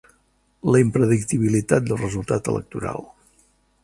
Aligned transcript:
La 0.75 0.79
impredictibilitat 0.83 1.85
del 1.89 2.01
resultat 2.05 2.49
electoral. 2.55 3.07